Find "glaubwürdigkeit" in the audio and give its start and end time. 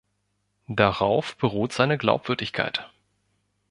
1.99-2.89